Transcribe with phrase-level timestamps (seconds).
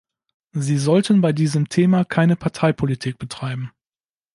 [0.55, 3.71] Sie sollten bei diesem Thema keine Parteipolitik betreiben.